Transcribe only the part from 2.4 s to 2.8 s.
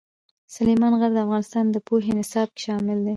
کې